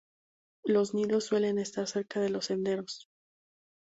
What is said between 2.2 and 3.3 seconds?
de los senderos.